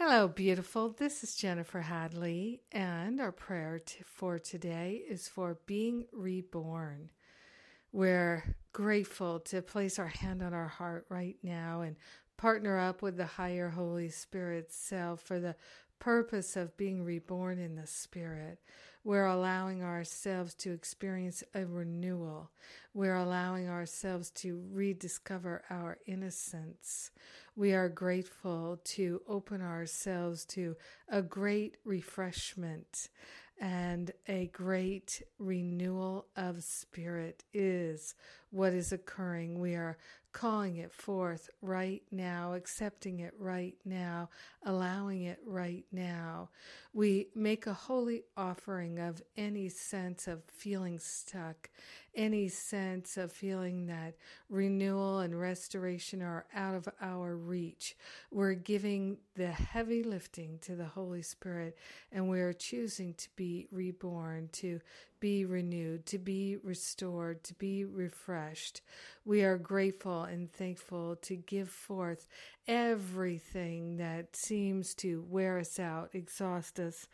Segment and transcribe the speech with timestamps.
[0.00, 0.90] Hello, beautiful.
[0.90, 7.10] This is Jennifer Hadley, and our prayer for today is for being reborn.
[7.90, 11.96] We're grateful to place our hand on our heart right now and
[12.36, 15.56] partner up with the higher Holy Spirit self for the
[15.98, 18.58] purpose of being reborn in the Spirit.
[19.04, 22.50] We're allowing ourselves to experience a renewal.
[22.92, 27.10] We're allowing ourselves to rediscover our innocence.
[27.56, 30.76] We are grateful to open ourselves to
[31.08, 33.08] a great refreshment
[33.60, 38.14] and a great renewal of spirit is
[38.50, 39.58] what is occurring.
[39.58, 39.98] We are
[40.38, 44.28] calling it forth right now, accepting it right now,
[44.64, 46.48] allowing it right now.
[46.92, 51.68] We make a holy offering of any sense of feeling stuck,
[52.18, 54.16] any sense of feeling that
[54.50, 57.96] renewal and restoration are out of our reach.
[58.32, 61.78] We're giving the heavy lifting to the Holy Spirit,
[62.10, 64.80] and we are choosing to be reborn, to
[65.20, 68.80] be renewed, to be restored, to be refreshed.
[69.24, 72.26] We are grateful and thankful to give forth
[72.66, 77.06] everything that seems to wear us out, exhaust us,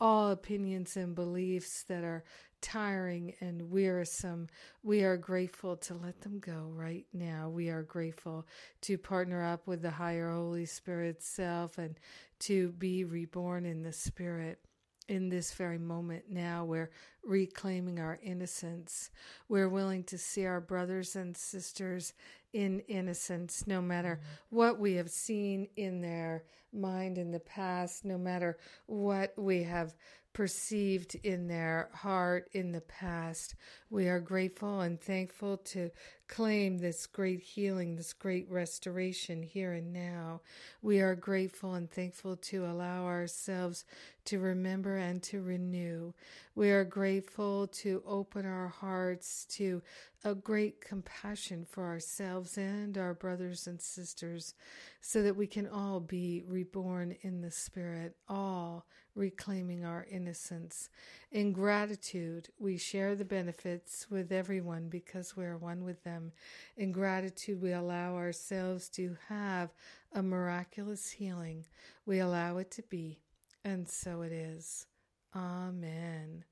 [0.00, 2.24] all opinions and beliefs that are
[2.62, 4.48] tiring and wearisome.
[4.82, 7.50] We are grateful to let them go right now.
[7.50, 8.46] We are grateful
[8.82, 11.98] to partner up with the higher Holy Spirit self and
[12.40, 14.60] to be reborn in the Spirit
[15.08, 16.64] in this very moment now.
[16.64, 16.90] We're
[17.24, 19.10] reclaiming our innocence.
[19.48, 22.12] We're willing to see our brothers and sisters
[22.52, 24.56] in innocence, no matter mm-hmm.
[24.56, 29.94] what we have seen in their mind in the past, no matter what we have
[30.32, 33.54] perceived in their heart in the past.
[33.90, 35.90] We are grateful and thankful to
[36.26, 40.40] claim this great healing, this great restoration here and now.
[40.80, 43.84] We are grateful and thankful to allow ourselves
[44.24, 46.14] to remember and to renew.
[46.54, 49.82] We are grateful to open our hearts to
[50.24, 54.54] a great compassion for ourselves and our brothers and sisters
[55.00, 60.88] so that we can all be reborn in the Spirit, all reclaiming our innocence.
[61.30, 66.32] In gratitude, we share the benefits with everyone because we are one with them.
[66.76, 69.74] In gratitude, we allow ourselves to have
[70.14, 71.64] a miraculous healing.
[72.06, 73.20] We allow it to be,
[73.64, 74.86] and so it is.
[75.34, 76.44] Amen.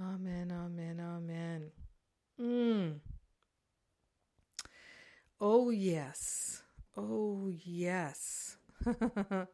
[0.00, 1.70] Amen, amen, amen.
[2.40, 3.00] Mm.
[5.40, 6.62] Oh, yes.
[6.96, 8.56] Oh, yes.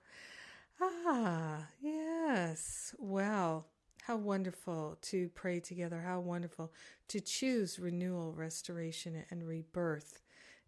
[0.81, 2.95] ah, yes.
[2.99, 3.67] Well,
[4.03, 6.01] how wonderful to pray together.
[6.01, 6.73] How wonderful
[7.09, 10.23] to choose renewal, restoration, and rebirth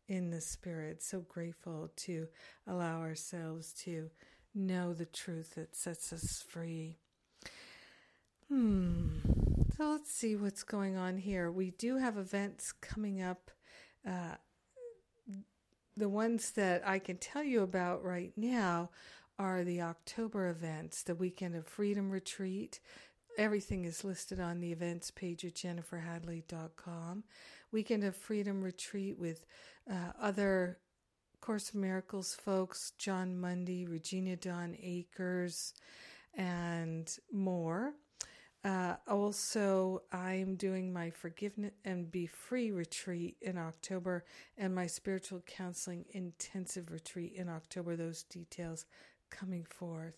[0.09, 1.03] in the Spirit.
[1.03, 2.27] So grateful to
[2.67, 4.11] allow ourselves to
[4.55, 6.99] know the truth that sets us free.
[8.49, 9.19] Hmm.
[9.77, 11.51] So let's see what's going on here.
[11.51, 13.51] We do have events coming up.
[14.07, 14.37] Uh,
[15.97, 18.91] the ones that I can tell you about right now
[19.39, 22.81] are the October events, the Weekend of Freedom Retreat.
[23.37, 27.25] Everything is listed on the events page at jenniferhadley.com.
[27.73, 29.45] Weekend of Freedom Retreat with
[29.91, 30.79] uh, other
[31.41, 35.75] Course of Miracles folks, Jon Mundy, Regina Dawn Akers,
[36.33, 37.93] and more.
[38.65, 44.25] Uh, also, I'm doing my Forgiveness and Be Free retreat in October
[44.57, 47.95] and my Spiritual Counseling Intensive retreat in October.
[47.95, 48.87] Those details
[49.29, 50.17] coming forth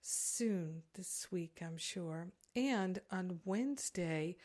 [0.00, 2.28] soon this week, I'm sure.
[2.54, 4.36] And on Wednesday,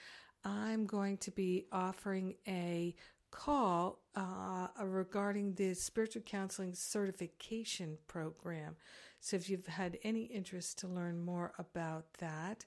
[0.43, 2.95] I'm going to be offering a
[3.29, 8.75] call uh, regarding the spiritual counseling certification program.
[9.19, 12.65] So if you've had any interest to learn more about that,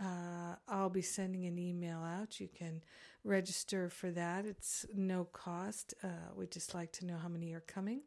[0.00, 2.40] uh, I'll be sending an email out.
[2.40, 2.82] You can
[3.24, 4.46] register for that.
[4.46, 5.94] It's no cost.
[6.02, 8.02] Uh, we just like to know how many are coming.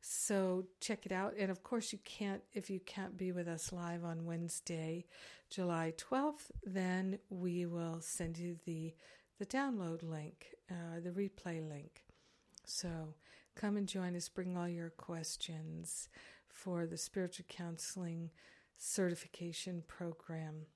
[0.00, 1.34] So check it out.
[1.38, 5.06] And of course, you can't, if you can't be with us live on Wednesday,
[5.50, 8.94] July 12th, then we will send you the,
[9.38, 12.04] the download link, uh, the replay link.
[12.64, 12.88] So
[13.54, 14.28] come and join us.
[14.28, 16.08] Bring all your questions
[16.48, 18.30] for the spiritual counseling
[18.76, 20.66] certification program.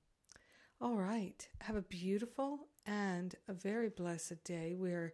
[0.83, 1.47] All right.
[1.61, 4.75] Have a beautiful and a very blessed day.
[4.77, 5.13] We're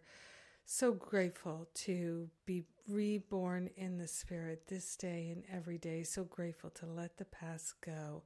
[0.66, 6.02] so grateful to be reborn in the Spirit this day and every day.
[6.02, 8.24] So grateful to let the past go.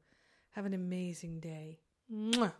[0.52, 1.80] Have an amazing day.
[2.10, 2.54] Mwah.